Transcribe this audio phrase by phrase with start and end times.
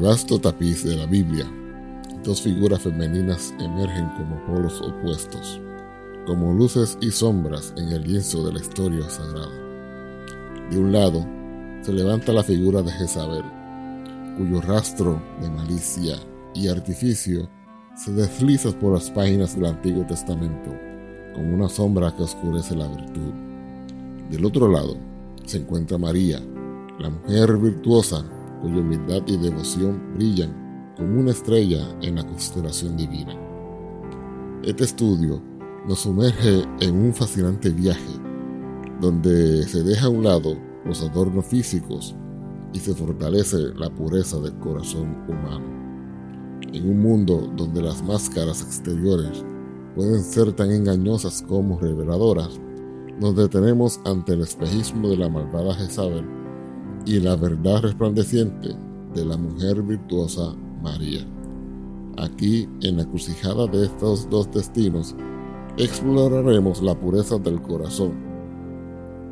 [0.00, 1.50] Vasto tapiz de la Biblia,
[2.22, 5.60] dos figuras femeninas emergen como polos opuestos,
[6.26, 9.50] como luces y sombras en el lienzo de la historia sagrada.
[10.70, 11.26] De un lado,
[11.80, 13.44] se levanta la figura de Jezabel,
[14.36, 16.16] cuyo rastro de malicia
[16.54, 17.48] y artificio
[17.96, 20.70] se desliza por las páginas del Antiguo Testamento,
[21.34, 23.32] como una sombra que oscurece la virtud.
[24.30, 24.98] Del otro lado,
[25.46, 26.40] se encuentra María,
[26.98, 28.22] la mujer virtuosa
[28.62, 33.36] cuya humildad y devoción brillan como una estrella en la constelación divina.
[34.62, 35.42] Este estudio
[35.88, 38.20] nos sumerge en un fascinante viaje
[39.00, 42.14] donde se deja a un lado los adornos físicos
[42.72, 45.66] y se fortalece la pureza del corazón humano.
[46.72, 49.44] En un mundo donde las máscaras exteriores
[49.96, 52.60] pueden ser tan engañosas como reveladoras,
[53.20, 56.41] nos detenemos ante el espejismo de la malvada Jezabel
[57.06, 58.74] y la verdad resplandeciente
[59.14, 61.26] de la mujer virtuosa María.
[62.18, 65.14] Aquí, en la crucijada de estos dos destinos,
[65.76, 68.12] exploraremos la pureza del corazón,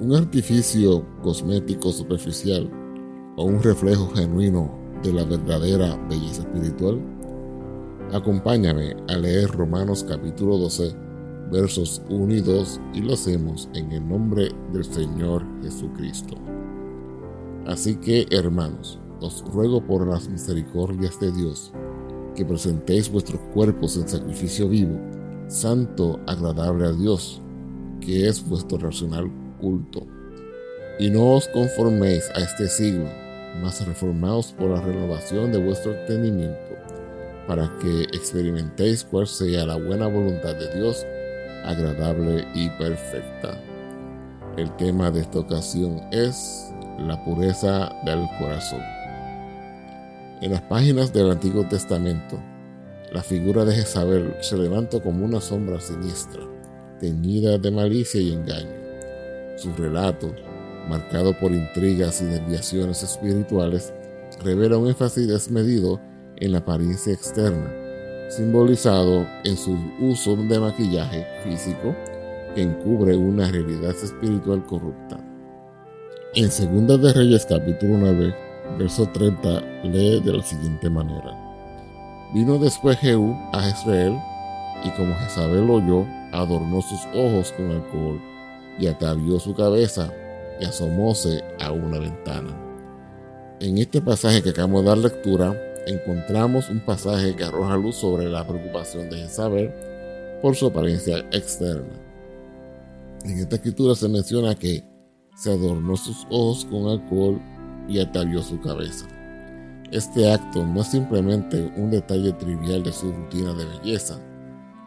[0.00, 2.70] un artificio cosmético superficial
[3.36, 4.70] o un reflejo genuino
[5.02, 7.00] de la verdadera belleza espiritual.
[8.12, 10.94] Acompáñame a leer Romanos capítulo 12,
[11.52, 16.37] versos 1 y 2 y lo hacemos en el nombre del Señor Jesucristo.
[17.66, 21.72] Así que, hermanos, os ruego por las misericordias de Dios,
[22.34, 24.98] que presentéis vuestros cuerpos en sacrificio vivo,
[25.48, 27.43] santo, agradable a Dios,
[28.00, 30.06] que es vuestro racional culto.
[30.99, 33.06] Y no os conforméis a este siglo,
[33.62, 36.59] mas reformaos por la renovación de vuestro entendimiento,
[37.47, 41.04] para que experimentéis cuál sea la buena voluntad de Dios,
[41.65, 43.60] agradable y perfecta.
[44.56, 46.72] El tema de esta ocasión es
[47.06, 48.83] la pureza del corazón.
[50.41, 52.38] En las páginas del Antiguo Testamento,
[53.12, 56.43] la figura de Jezabel se levanta como una sombra siniestra,
[56.99, 58.75] teñida de malicia y engaño.
[59.56, 60.34] Su relato,
[60.88, 63.93] marcado por intrigas y desviaciones espirituales,
[64.43, 66.00] revela un énfasis desmedido
[66.37, 67.71] en la apariencia externa,
[68.31, 71.94] simbolizado en su uso de maquillaje físico
[72.55, 75.29] que encubre una realidad espiritual corrupta.
[76.32, 78.32] En Segunda de Reyes capítulo 9,
[78.78, 81.36] verso 30, lee de la siguiente manera.
[82.32, 84.16] Vino después Jehú a Jezreel,
[84.84, 88.20] y como Jezabel oyó, adornó sus ojos con alcohol,
[88.78, 90.14] y atavió su cabeza,
[90.60, 92.56] y asomóse a una ventana.
[93.58, 98.31] En este pasaje que acabamos de dar lectura, encontramos un pasaje que arroja luz sobre
[98.31, 99.72] la preocupación de Jezabel
[100.40, 101.93] por su apariencia externa.
[103.25, 104.89] En esta escritura se menciona que
[105.40, 107.40] se adornó sus ojos con alcohol
[107.88, 109.06] y atavió su cabeza.
[109.90, 114.19] Este acto no es simplemente un detalle trivial de su rutina de belleza,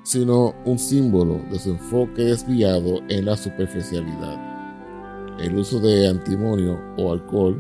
[0.03, 4.37] sino un símbolo de su enfoque desviado en la superficialidad.
[5.39, 7.59] El uso de antimonio o alcohol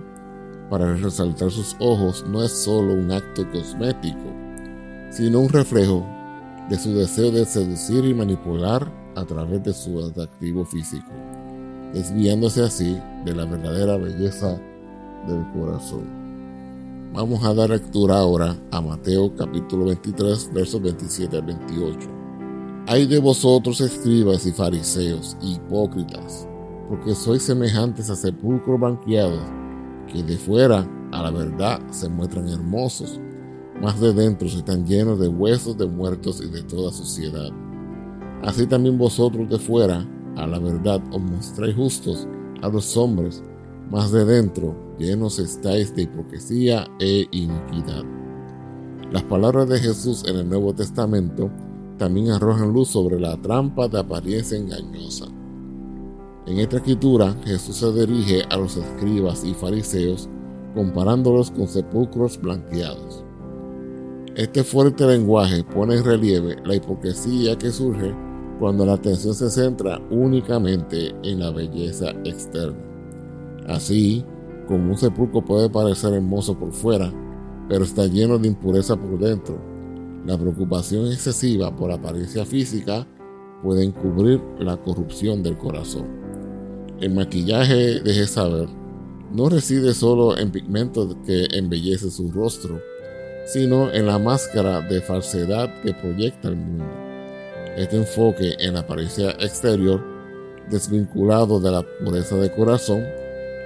[0.69, 4.31] para resaltar sus ojos no es solo un acto cosmético,
[5.09, 6.05] sino un reflejo
[6.69, 11.11] de su deseo de seducir y manipular a través de su atractivo físico,
[11.93, 14.59] desviándose así de la verdadera belleza
[15.27, 16.23] del corazón.
[17.13, 22.09] Vamos a dar lectura ahora a Mateo capítulo 23 versos 27 al 28.
[22.87, 26.47] Hay de vosotros escribas y fariseos, hipócritas,
[26.89, 29.43] porque sois semejantes a sepulcros banqueados,
[30.11, 33.19] que de fuera a la verdad se muestran hermosos,
[33.79, 37.49] mas de dentro están llenos de huesos de muertos y de toda suciedad.
[38.41, 40.05] Así también vosotros de fuera
[40.35, 42.27] a la verdad os mostráis justos
[42.61, 43.43] a los hombres,
[43.89, 48.03] mas de dentro llenos estáis de hipocresía e iniquidad.
[49.11, 51.51] Las palabras de Jesús en el Nuevo Testamento
[51.97, 55.25] también arrojan luz sobre la trampa de apariencia engañosa.
[56.45, 60.29] En esta escritura Jesús se dirige a los escribas y fariseos
[60.73, 63.23] comparándolos con sepulcros blanqueados.
[64.35, 68.15] Este fuerte lenguaje pone en relieve la hipocresía que surge
[68.63, 72.79] cuando la atención se centra únicamente en la belleza externa.
[73.67, 74.23] Así,
[74.69, 77.11] como un sepulcro puede parecer hermoso por fuera,
[77.67, 79.57] pero está lleno de impureza por dentro,
[80.25, 83.05] la preocupación excesiva por apariencia física
[83.61, 86.07] puede encubrir la corrupción del corazón.
[87.01, 88.69] El maquillaje de Jezabel
[89.33, 92.79] no reside solo en pigmentos que embellece su rostro,
[93.45, 97.02] sino en la máscara de falsedad que proyecta el mundo.
[97.75, 99.99] Este enfoque en la apariencia exterior,
[100.69, 103.03] desvinculado de la pureza de corazón,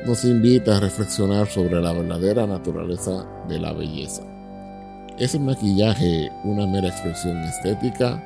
[0.05, 4.23] nos invita a reflexionar sobre la verdadera naturaleza de la belleza.
[5.19, 8.23] ¿Es el maquillaje una mera expresión estética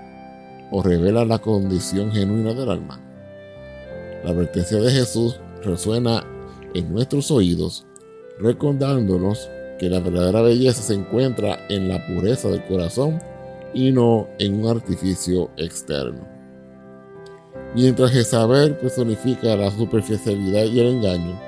[0.69, 3.01] o revela la condición genuina del alma?
[4.23, 6.23] La advertencia de Jesús resuena
[6.75, 7.87] en nuestros oídos,
[8.37, 9.49] recordándonos
[9.79, 13.19] que la verdadera belleza se encuentra en la pureza del corazón
[13.73, 16.27] y no en un artificio externo.
[17.73, 21.39] Mientras Jezabel personifica la superficialidad y el engaño,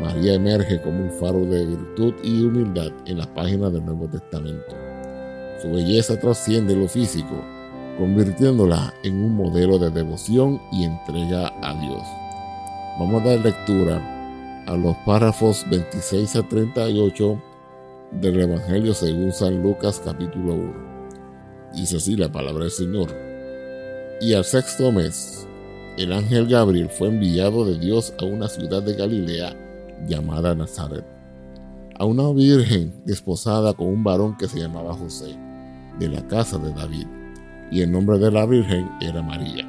[0.00, 4.74] María emerge como un faro de virtud y humildad en las páginas del Nuevo Testamento.
[5.60, 7.42] Su belleza trasciende lo físico,
[7.98, 12.02] convirtiéndola en un modelo de devoción y entrega a Dios.
[12.98, 17.42] Vamos a dar lectura a los párrafos 26 a 38
[18.12, 20.95] del Evangelio según San Lucas capítulo 1.
[21.74, 23.08] Dice así la palabra del Señor.
[24.20, 25.46] Y al sexto mes,
[25.98, 29.54] el ángel Gabriel fue enviado de Dios a una ciudad de Galilea
[30.06, 31.04] llamada Nazaret,
[31.98, 35.36] a una virgen desposada con un varón que se llamaba José,
[35.98, 37.06] de la casa de David,
[37.70, 39.66] y el nombre de la virgen era María.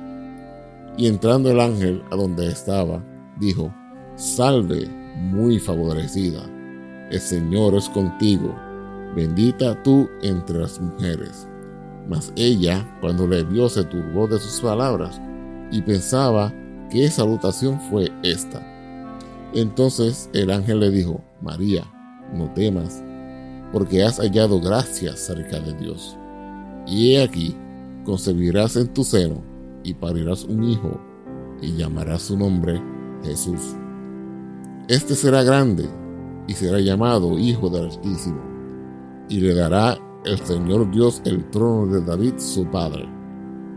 [0.98, 3.04] Y entrando el ángel a donde estaba,
[3.40, 3.74] dijo,
[4.16, 6.44] Salve, muy favorecida,
[7.10, 8.54] el Señor es contigo,
[9.16, 11.48] bendita tú entre las mujeres.
[12.10, 15.22] Mas ella, cuando le vio, se turbó de sus palabras
[15.72, 16.54] y pensaba
[16.90, 18.66] qué salutación fue esta.
[19.54, 21.84] Entonces el ángel le dijo, María,
[22.34, 23.04] no temas,
[23.72, 26.18] porque has hallado gracia cerca de Dios.
[26.86, 27.56] Y he aquí,
[28.06, 29.44] concebirás en tu seno
[29.84, 31.00] y parirás un hijo,
[31.62, 32.82] y llamarás su nombre
[33.24, 33.76] Jesús.
[34.88, 35.90] Este será grande
[36.48, 38.42] y será llamado Hijo del Altísimo,
[39.28, 39.98] y le dará
[40.28, 43.08] el Señor Dios el trono de David su padre,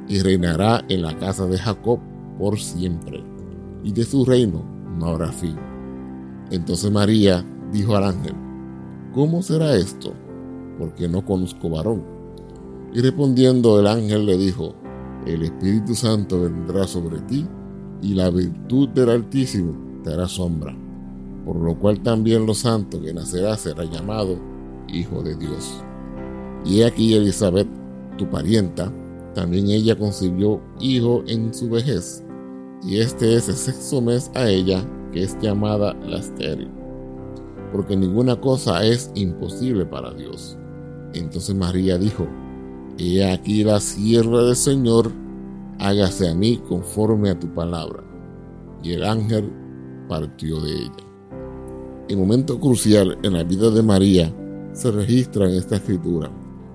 [0.09, 1.99] y reinará en la casa de Jacob
[2.39, 3.23] por siempre,
[3.83, 4.63] y de su reino
[4.99, 5.57] no habrá fin.
[6.51, 8.35] Entonces María dijo al ángel,
[9.15, 10.13] ¿cómo será esto?
[10.79, 12.03] Porque no conozco varón.
[12.93, 14.75] Y respondiendo el ángel le dijo,
[15.27, 17.47] el Espíritu Santo vendrá sobre ti,
[18.03, 20.75] y la virtud del Altísimo te hará sombra
[21.45, 24.39] por lo cual también lo santo que nacerá será llamado
[24.89, 25.83] Hijo de Dios.
[26.65, 27.69] Y aquí Elizabeth,
[28.19, 28.93] tu parienta,
[29.35, 32.25] también ella concibió hijo en su vejez,
[32.83, 36.71] y este es el sexto mes a ella, que es llamada la estéril,
[37.73, 40.59] porque ninguna cosa es imposible para Dios.
[41.15, 42.27] Entonces María dijo,
[42.99, 45.11] He aquí la sierva del Señor,
[45.79, 48.05] hágase a mí conforme a tu palabra.
[48.83, 49.51] Y el ángel
[50.09, 50.93] partió de ella.
[52.09, 54.35] El momento crucial en la vida de María
[54.73, 56.31] se registra en esta escritura,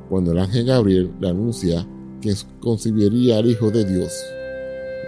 [0.09, 1.85] cuando el ángel Gabriel le anuncia
[2.21, 4.12] que concibiría al Hijo de Dios.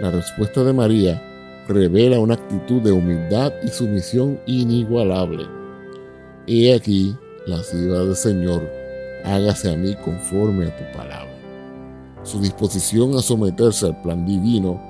[0.00, 1.22] La respuesta de María
[1.68, 5.44] revela una actitud de humildad y sumisión inigualable.
[6.46, 7.14] He aquí
[7.46, 8.62] la ciudad del Señor,
[9.24, 11.28] hágase a mí conforme a tu palabra.
[12.22, 14.80] Su disposición a someterse al plan divino,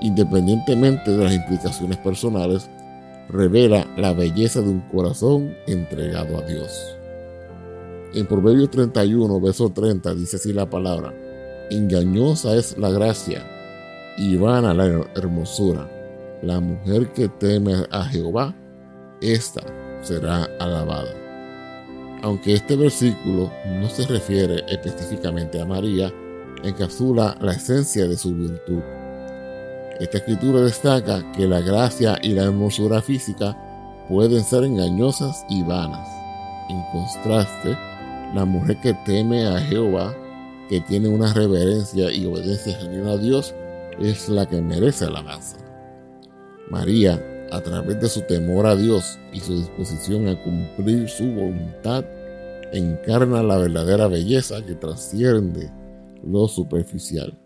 [0.00, 2.68] independientemente de las implicaciones personales,
[3.28, 6.96] revela la belleza de un corazón entregado a Dios.
[8.14, 11.14] En Proverbios 31, verso 30 dice así la palabra,
[11.70, 13.42] engañosa es la gracia
[14.18, 15.88] y vana la hermosura.
[16.42, 18.54] La mujer que teme a Jehová,
[19.22, 19.62] esta
[20.02, 21.14] será alabada.
[22.22, 23.50] Aunque este versículo
[23.80, 26.12] no se refiere específicamente a María,
[26.62, 28.82] encapsula la esencia de su virtud.
[30.00, 33.56] Esta escritura destaca que la gracia y la hermosura física
[34.08, 36.08] pueden ser engañosas y vanas.
[36.68, 37.76] En contraste,
[38.34, 40.16] la mujer que teme a Jehová,
[40.68, 43.54] que tiene una reverencia y obediencia genuina a Dios,
[44.00, 45.58] es la que merece alabanza.
[46.70, 52.04] María, a través de su temor a Dios y su disposición a cumplir su voluntad,
[52.72, 55.70] encarna la verdadera belleza que trasciende
[56.24, 57.38] lo superficial.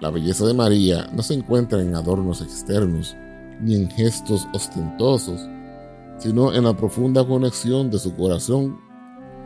[0.00, 3.14] La belleza de María no se encuentra en adornos externos
[3.60, 5.40] ni en gestos ostentosos,
[6.18, 8.78] sino en la profunda conexión de su corazón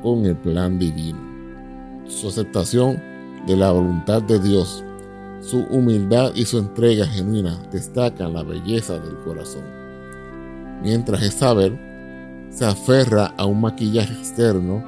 [0.03, 1.19] con el plan divino.
[2.07, 3.03] Su aceptación
[3.47, 4.85] de la voluntad de Dios,
[5.41, 9.65] su humildad y su entrega genuina destacan la belleza del corazón.
[10.83, 11.79] Mientras Isabel
[12.51, 14.83] se aferra a un maquillaje externo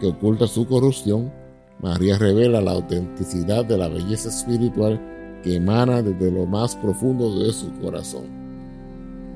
[0.00, 1.32] que oculta su corrupción,
[1.80, 5.00] María revela la autenticidad de la belleza espiritual
[5.42, 8.24] que emana desde lo más profundo de su corazón.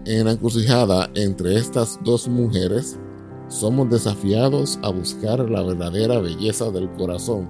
[0.05, 2.99] En la encrucijada entre estas dos mujeres,
[3.49, 7.49] somos desafiados a buscar la verdadera belleza del corazón,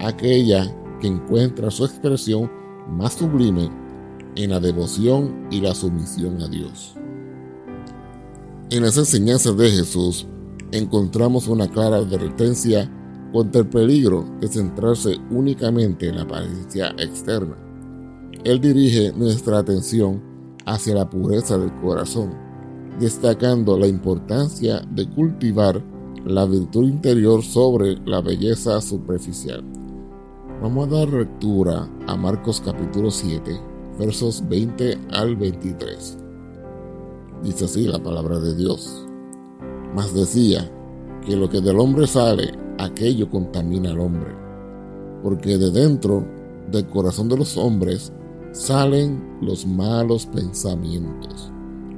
[0.00, 2.50] aquella que encuentra su expresión
[2.88, 3.70] más sublime
[4.36, 6.94] en la devoción y la sumisión a Dios.
[8.70, 10.26] En las enseñanzas de Jesús
[10.72, 12.90] encontramos una clara advertencia
[13.32, 17.56] contra el peligro de centrarse únicamente en la apariencia externa.
[18.44, 20.22] Él dirige nuestra atención
[20.64, 22.34] hacia la pureza del corazón,
[22.98, 25.82] destacando la importancia de cultivar
[26.24, 29.62] la virtud interior sobre la belleza superficial.
[30.60, 33.60] Vamos a dar lectura a Marcos capítulo 7,
[33.98, 36.18] versos 20 al 23.
[37.44, 39.06] Dice así la palabra de Dios.
[39.94, 40.70] Mas decía
[41.24, 44.34] que lo que del hombre sale aquello contamina al hombre,
[45.22, 46.26] porque de dentro
[46.70, 48.12] del corazón de los hombres
[48.52, 51.52] salen los malos pensamientos,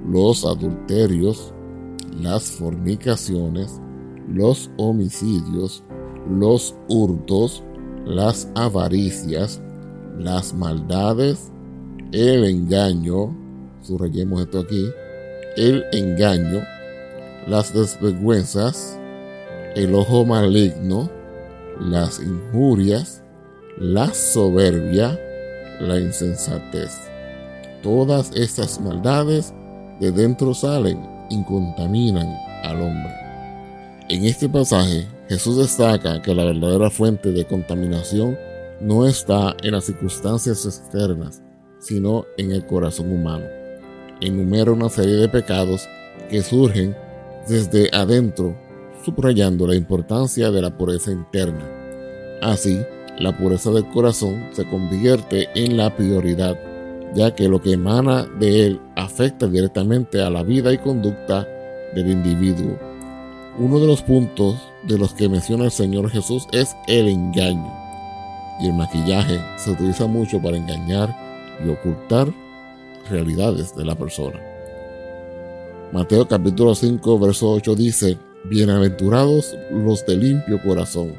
[0.09, 1.53] los adulterios,
[2.21, 3.81] las fornicaciones,
[4.29, 5.83] los homicidios,
[6.29, 7.63] los hurtos,
[8.05, 9.61] las avaricias,
[10.19, 11.51] las maldades,
[12.13, 13.37] el engaño,
[13.83, 14.91] subrayemos esto aquí,
[15.57, 16.63] el engaño,
[17.47, 18.99] las desvergüenzas,
[19.75, 21.11] el ojo maligno,
[21.81, 23.23] las injurias,
[23.79, 25.19] la soberbia,
[25.81, 26.91] la insensatez.
[27.83, 29.55] Todas estas maldades
[30.01, 32.29] de dentro salen y contaminan
[32.65, 33.13] al hombre.
[34.09, 38.37] En este pasaje, Jesús destaca que la verdadera fuente de contaminación
[38.81, 41.43] no está en las circunstancias externas,
[41.79, 43.45] sino en el corazón humano.
[44.21, 45.89] Enumera una serie de pecados
[46.29, 46.97] que surgen
[47.47, 48.57] desde adentro
[49.05, 51.65] subrayando la importancia de la pureza interna.
[52.43, 52.81] Así,
[53.19, 56.59] la pureza del corazón se convierte en la prioridad,
[57.15, 61.47] ya que lo que emana de él afecta directamente a la vida y conducta
[61.95, 62.79] del individuo.
[63.59, 67.75] Uno de los puntos de los que menciona el Señor Jesús es el engaño.
[68.61, 71.15] Y el maquillaje se utiliza mucho para engañar
[71.65, 72.33] y ocultar
[73.11, 74.41] realidades de la persona.
[75.93, 81.15] Mateo capítulo 5, verso 8 dice, Bienaventurados los de limpio corazón,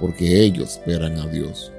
[0.00, 1.72] porque ellos verán a Dios.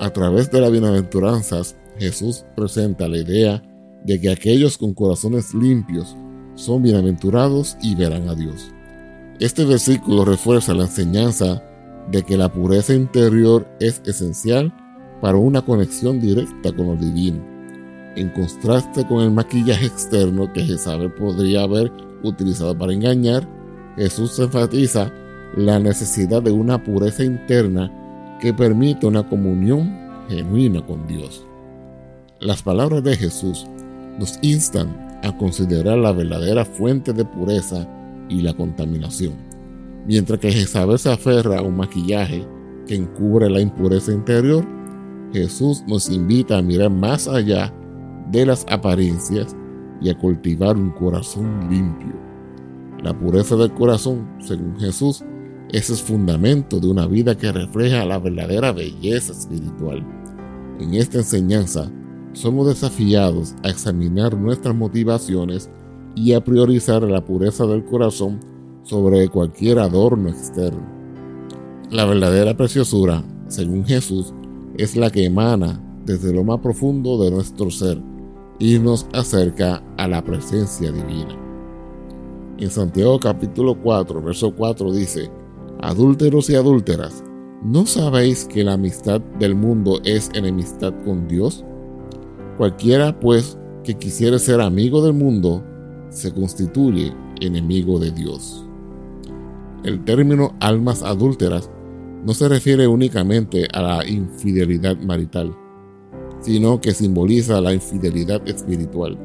[0.00, 3.62] A través de las bienaventuranzas, Jesús presenta la idea
[4.04, 6.16] de que aquellos con corazones limpios
[6.54, 8.70] son bienaventurados y verán a Dios.
[9.40, 11.62] Este versículo refuerza la enseñanza
[12.10, 14.72] de que la pureza interior es esencial
[15.20, 17.42] para una conexión directa con lo divino,
[18.14, 21.90] en contraste con el maquillaje externo que Jezabel podría haber
[22.22, 23.48] utilizado para engañar
[23.96, 25.12] Jesús enfatiza
[25.56, 27.90] la necesidad de una pureza interna
[28.40, 29.96] que permite una comunión
[30.28, 31.46] genuina con Dios.
[32.40, 33.66] Las palabras de Jesús
[34.18, 37.88] nos instan a considerar la verdadera fuente de pureza
[38.28, 39.34] y la contaminación,
[40.06, 42.46] mientras que Jezabel se aferra a un maquillaje
[42.86, 44.64] que encubre la impureza interior,
[45.32, 47.72] Jesús nos invita a mirar más allá
[48.30, 49.56] de las apariencias
[50.00, 52.24] y a cultivar un corazón limpio
[53.04, 55.22] la pureza del corazón, según Jesús,
[55.70, 60.02] es el fundamento de una vida que refleja la verdadera belleza espiritual.
[60.80, 61.92] En esta enseñanza,
[62.34, 65.70] somos desafiados a examinar nuestras motivaciones
[66.14, 68.40] y a priorizar la pureza del corazón
[68.82, 70.82] sobre cualquier adorno externo.
[71.90, 74.34] La verdadera preciosura, según Jesús,
[74.76, 78.02] es la que emana desde lo más profundo de nuestro ser
[78.58, 81.38] y nos acerca a la presencia divina.
[82.58, 85.30] En Santiago capítulo 4, verso 4 dice,
[85.80, 87.24] Adúlteros y adúlteras,
[87.62, 91.64] ¿no sabéis que la amistad del mundo es enemistad con Dios?
[92.56, 95.64] Cualquiera, pues, que quisiera ser amigo del mundo,
[96.10, 98.64] se constituye enemigo de Dios.
[99.82, 101.70] El término almas adúlteras
[102.24, 105.54] no se refiere únicamente a la infidelidad marital,
[106.40, 109.18] sino que simboliza la infidelidad espiritual.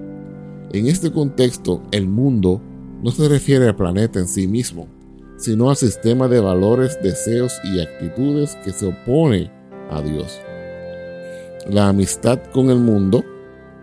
[0.74, 2.62] En este contexto, el mundo
[3.02, 4.88] no se refiere al planeta en sí mismo,
[5.38, 9.50] sino al sistema de valores, deseos y actitudes que se opone
[9.90, 10.42] a Dios.
[11.68, 13.24] La amistad con el mundo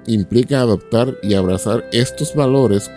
[0.06, 2.90] implica adoptar y abrazar estos valores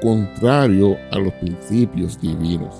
[0.00, 2.74] contrario a los principios divinos.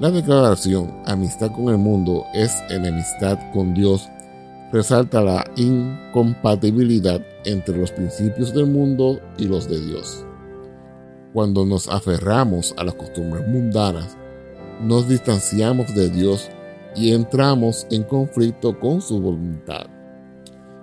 [0.00, 4.08] La declaración amistad con el mundo es enemistad con Dios
[4.72, 10.24] resalta la incompatibilidad entre los principios del mundo y los de Dios.
[11.32, 14.16] Cuando nos aferramos a las costumbres mundanas,
[14.82, 16.50] nos distanciamos de Dios
[16.94, 19.97] y entramos en conflicto con su voluntad.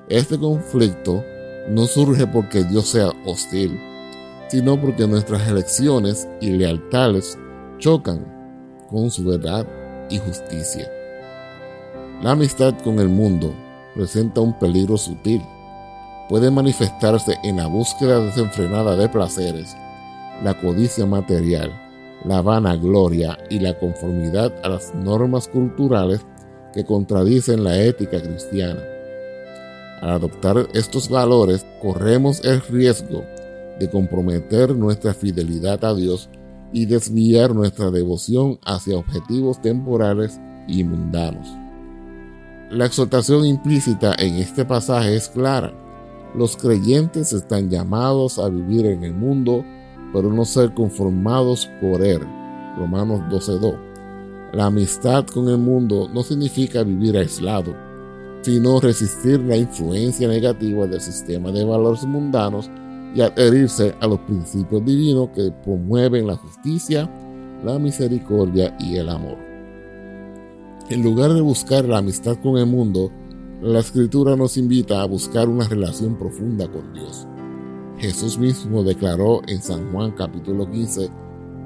[0.10, 1.24] Este conflicto
[1.68, 3.80] no surge porque Dios sea hostil,
[4.50, 7.40] sino porque nuestras elecciones y lealtades
[7.80, 8.24] chocan
[8.92, 9.66] con su verdad
[10.12, 10.88] y justicia.
[12.22, 13.52] La amistad con el mundo
[13.96, 15.42] presenta un peligro sutil.
[16.30, 19.76] Puede manifestarse en la búsqueda desenfrenada de placeres,
[20.44, 21.72] la codicia material,
[22.24, 26.22] la vanagloria y la conformidad a las normas culturales
[26.74, 28.95] que contradicen la ética cristiana.
[30.02, 33.24] Al adoptar estos valores, corremos el riesgo
[33.80, 36.30] de comprometer nuestra fidelidad a Dios
[36.72, 41.48] y desviar nuestra devoción hacia objetivos temporales y mundanos.
[42.70, 45.74] La exhortación implícita en este pasaje es clara.
[46.36, 49.64] Los creyentes están llamados a vivir en el mundo,
[50.12, 52.22] pero no ser conformados por él.
[52.78, 53.78] Romanos 12.2.
[54.54, 57.76] La amistad con el mundo no significa vivir aislado,
[58.46, 62.70] sino resistir la influencia negativa del sistema de valores mundanos
[63.16, 67.10] y adherirse a los principios divinos que promueven la justicia,
[67.64, 69.36] la misericordia y el amor.
[70.92, 73.12] En lugar de buscar la amistad con el mundo,
[73.64, 77.26] la escritura nos invita a buscar una relación profunda con Dios.
[77.98, 81.10] Jesús mismo declaró en San Juan capítulo 15,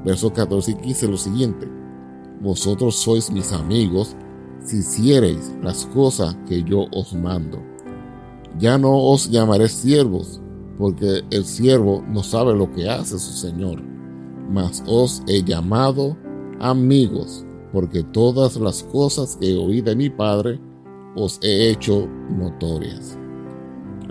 [0.06, 1.68] versos 14 y 15 lo siguiente,
[2.42, 4.16] Vosotros sois mis amigos
[4.64, 7.60] si hiciereis las cosas que yo os mando.
[8.58, 10.42] Ya no os llamaré siervos,
[10.78, 13.82] porque el siervo no sabe lo que hace su Señor,
[14.50, 16.18] mas os he llamado
[16.60, 20.60] amigos porque todas las cosas que oí de mi Padre
[21.16, 23.18] os he hecho notorias.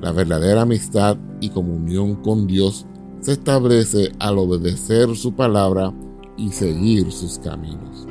[0.00, 2.86] La verdadera amistad y comunión con Dios
[3.20, 5.92] se establece al obedecer su palabra
[6.36, 8.06] y seguir sus caminos.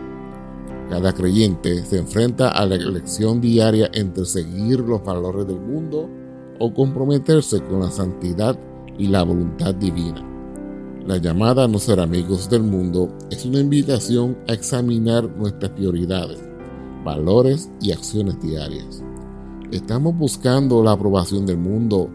[0.90, 6.10] Cada creyente se enfrenta a la elección diaria entre seguir los valores del mundo
[6.60, 8.58] o comprometerse con la santidad
[8.98, 10.24] y la voluntad divina.
[11.06, 16.40] La llamada a no ser amigos del mundo es una invitación a examinar nuestras prioridades,
[17.04, 19.04] valores y acciones diarias.
[19.72, 22.10] ¿Estamos buscando la aprobación del mundo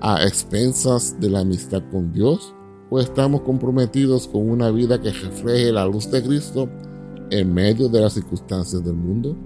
[0.00, 2.54] a expensas de la amistad con Dios?
[2.88, 6.68] ¿O estamos comprometidos con una vida que refleje la luz de Cristo
[7.30, 9.36] en medio de las circunstancias del mundo?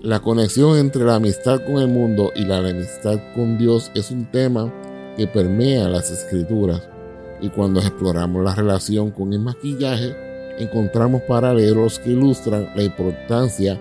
[0.00, 4.30] La conexión entre la amistad con el mundo y la amistad con Dios es un
[4.30, 4.72] tema
[5.16, 6.82] que permea las escrituras
[7.40, 10.14] y cuando exploramos la relación con el maquillaje,
[10.58, 13.80] encontramos paralelos que ilustran la importancia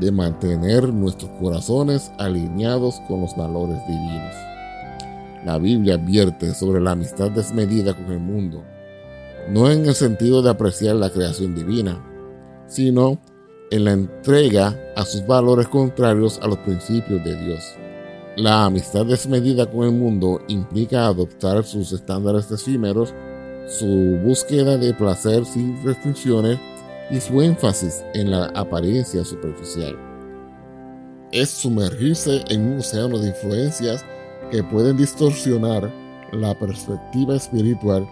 [0.00, 4.34] de mantener nuestros corazones alineados con los valores divinos.
[5.44, 8.64] La Biblia advierte sobre la amistad desmedida con el mundo,
[9.48, 12.02] no en el sentido de apreciar la creación divina,
[12.66, 13.20] sino
[13.70, 17.74] en la entrega a sus valores contrarios a los principios de Dios.
[18.36, 23.14] La amistad desmedida con el mundo implica adoptar sus estándares efímeros,
[23.66, 26.58] su búsqueda de placer sin restricciones
[27.10, 29.96] y su énfasis en la apariencia superficial.
[31.32, 34.04] Es sumergirse en un océano de influencias
[34.50, 35.92] que pueden distorsionar
[36.32, 38.06] la perspectiva espiritual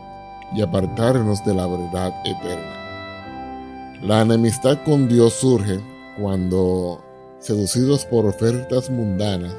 [0.55, 4.01] y apartarnos de la verdad eterna.
[4.03, 5.81] La enemistad con Dios surge
[6.21, 7.03] cuando,
[7.39, 9.55] seducidos por ofertas mundanas,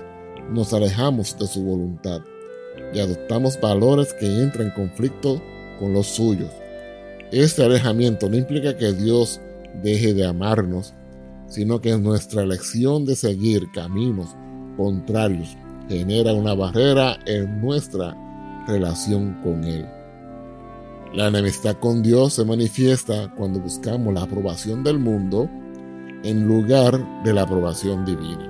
[0.49, 2.21] nos alejamos de su voluntad
[2.93, 5.41] y adoptamos valores que entran en conflicto
[5.79, 6.51] con los suyos.
[7.31, 9.39] Este alejamiento no implica que Dios
[9.81, 10.93] deje de amarnos,
[11.47, 14.35] sino que nuestra elección de seguir caminos
[14.77, 15.55] contrarios,
[15.89, 18.15] genera una barrera en nuestra
[18.67, 19.85] relación con Él.
[21.13, 25.47] La enemistad con Dios se manifiesta cuando buscamos la aprobación del mundo
[26.23, 28.49] en lugar de la aprobación divina,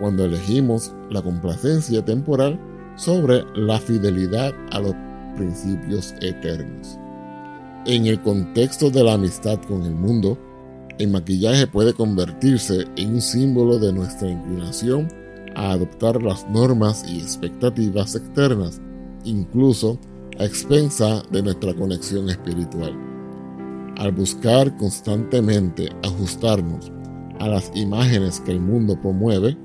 [0.00, 2.58] cuando elegimos la complacencia temporal
[2.96, 4.94] sobre la fidelidad a los
[5.36, 6.98] principios eternos.
[7.86, 10.36] En el contexto de la amistad con el mundo,
[10.98, 15.06] el maquillaje puede convertirse en un símbolo de nuestra inclinación
[15.54, 18.80] a adoptar las normas y expectativas externas,
[19.22, 20.00] incluso
[20.38, 22.96] a expensa de nuestra conexión espiritual.
[23.96, 26.92] Al buscar constantemente ajustarnos
[27.40, 29.56] a las imágenes que el mundo promueve,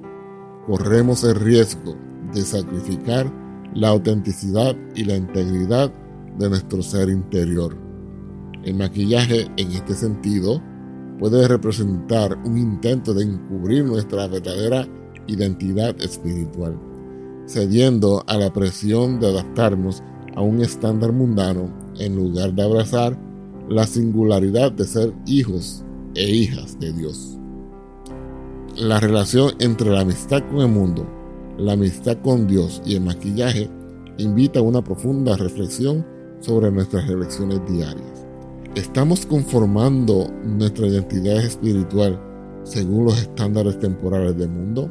[0.66, 1.96] corremos el riesgo
[2.34, 3.32] de sacrificar
[3.76, 5.92] la autenticidad y la integridad
[6.38, 7.78] de nuestro ser interior.
[8.64, 10.62] El maquillaje en este sentido
[11.20, 14.88] puede representar un intento de encubrir nuestra verdadera
[15.28, 16.80] identidad espiritual,
[17.46, 20.02] cediendo a la presión de adaptarnos
[20.36, 21.70] a un estándar mundano
[22.00, 23.18] en lugar de abrazar
[23.70, 25.84] la singularidad de ser hijos
[26.16, 27.38] e hijas de Dios.
[28.76, 31.08] La relación entre la amistad con el mundo,
[31.58, 33.70] la amistad con Dios y el maquillaje
[34.18, 36.06] invita a una profunda reflexión
[36.40, 38.26] sobre nuestras elecciones diarias.
[38.76, 42.20] ¿Estamos conformando nuestra identidad espiritual
[42.64, 44.90] según los estándares temporales del mundo?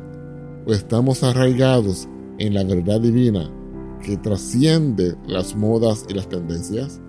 [0.67, 3.51] ¿O estamos arraigados en la verdad divina
[4.03, 7.01] que trasciende las modas y las tendencias?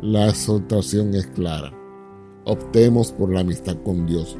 [0.00, 1.72] La exhortación es clara.
[2.44, 4.36] Optemos por la amistad con Dios.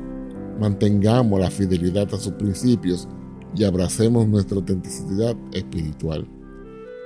[0.59, 3.09] Mantengamos la fidelidad a sus principios
[3.55, 6.27] y abracemos nuestra autenticidad espiritual.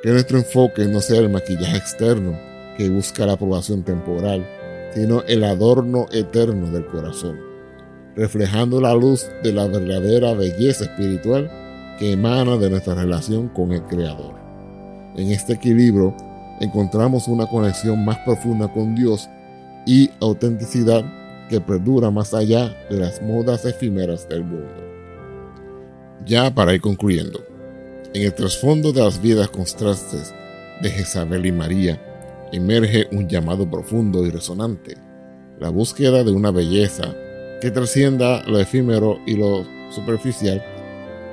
[0.03, 2.33] Que nuestro enfoque no sea el maquillaje externo
[2.79, 4.47] que busca la aprobación temporal,
[4.95, 7.39] sino el adorno eterno del corazón,
[8.15, 11.51] reflejando la luz de la verdadera belleza espiritual
[11.99, 14.35] que emana de nuestra relación con el Creador.
[15.17, 16.15] En este equilibrio
[16.61, 19.29] encontramos una conexión más profunda con Dios
[19.87, 21.05] y autenticidad
[21.49, 24.75] que perdura más allá de las modas efímeras del mundo.
[26.25, 27.41] Ya para ir concluyendo,
[28.13, 30.35] en el trasfondo de las vidas contrastes
[30.83, 32.01] de Jezabel y María
[32.53, 34.97] emerge un llamado profundo y resonante,
[35.59, 37.15] la búsqueda de una belleza
[37.61, 40.63] que trascienda lo efímero y lo superficial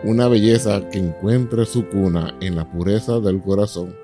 [0.04, 3.96] una belleza que encuentre su cuna en la pureza del corazón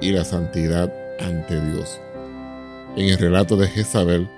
[0.00, 2.00] y la santidad ante Dios.
[2.96, 4.28] En el relato de Jezabel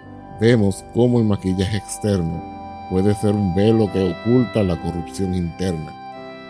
[0.40, 2.42] vemos cómo el maquillaje externo
[2.90, 5.94] puede ser un velo que oculta la corrupción interna.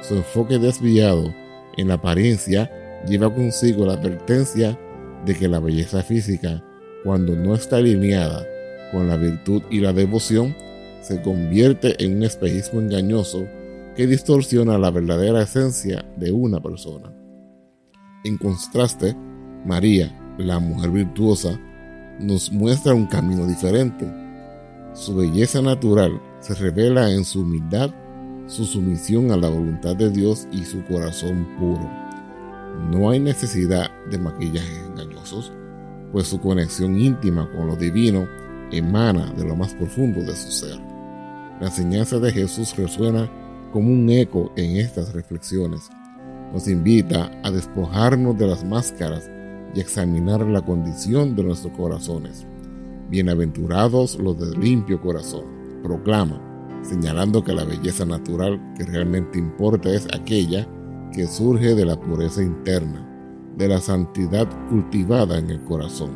[0.02, 1.34] Su enfoque desviado
[1.76, 2.70] en la apariencia
[3.06, 4.78] lleva consigo la advertencia
[5.24, 6.62] de que la belleza física,
[7.02, 8.46] cuando no está alineada
[8.92, 10.54] con la virtud y la devoción,
[11.02, 13.46] se convierte en un espejismo engañoso
[14.00, 17.12] que distorsiona la verdadera esencia de una persona.
[18.24, 19.14] En contraste,
[19.66, 21.60] María, la mujer virtuosa,
[22.18, 24.10] nos muestra un camino diferente.
[24.94, 27.90] Su belleza natural se revela en su humildad,
[28.46, 31.86] su sumisión a la voluntad de Dios y su corazón puro.
[32.90, 35.52] No hay necesidad de maquillajes engañosos,
[36.10, 38.26] pues su conexión íntima con lo divino
[38.72, 40.80] emana de lo más profundo de su ser.
[41.60, 43.30] La enseñanza de Jesús resuena
[43.72, 45.90] como un eco en estas reflexiones.
[46.52, 49.30] Nos invita a despojarnos de las máscaras
[49.74, 52.46] y examinar la condición de nuestros corazones.
[53.08, 55.44] Bienaventurados los de limpio corazón,
[55.82, 56.40] proclama,
[56.82, 60.66] señalando que la belleza natural que realmente importa es aquella
[61.12, 63.06] que surge de la pureza interna,
[63.56, 66.10] de la santidad cultivada en el corazón.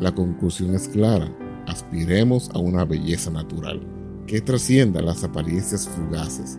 [0.00, 1.28] La conclusión es clara,
[1.66, 3.95] aspiremos a una belleza natural
[4.26, 6.58] que trascienda las apariencias fugaces.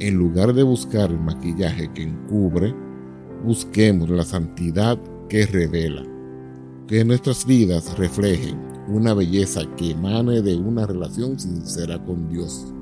[0.00, 2.74] En lugar de buscar el maquillaje que encubre,
[3.44, 6.02] busquemos la santidad que revela.
[6.86, 8.58] Que nuestras vidas reflejen
[8.88, 12.72] una belleza que emane de una relación sincera con Dios.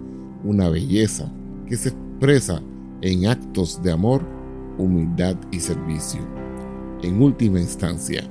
[0.44, 1.30] Una belleza
[1.66, 2.62] que se expresa
[3.02, 4.22] en actos de amor,
[4.78, 6.20] humildad y servicio.
[7.02, 8.22] En última instancia,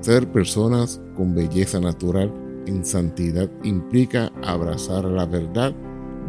[0.00, 2.32] ser personas con belleza natural
[2.68, 5.74] en santidad implica abrazar la verdad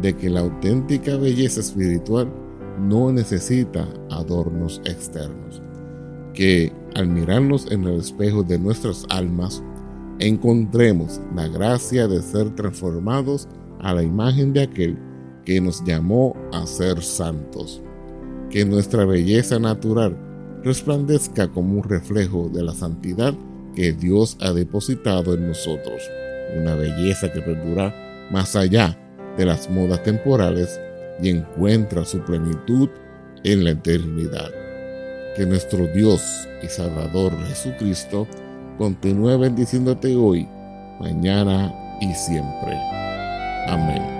[0.00, 2.32] de que la auténtica belleza espiritual
[2.80, 5.60] no necesita adornos externos,
[6.32, 9.62] que al mirarnos en el espejo de nuestras almas,
[10.18, 13.46] encontremos la gracia de ser transformados
[13.80, 14.98] a la imagen de aquel
[15.44, 17.82] que nos llamó a ser santos,
[18.48, 20.16] que nuestra belleza natural
[20.64, 23.34] resplandezca como un reflejo de la santidad
[23.74, 26.02] que Dios ha depositado en nosotros
[26.56, 27.94] una belleza que perdura
[28.30, 28.96] más allá
[29.36, 30.80] de las modas temporales
[31.22, 32.88] y encuentra su plenitud
[33.44, 34.50] en la eternidad.
[35.36, 38.26] Que nuestro Dios y Salvador Jesucristo
[38.78, 40.46] continúe bendiciéndote hoy,
[41.00, 42.76] mañana y siempre.
[43.68, 44.19] Amén.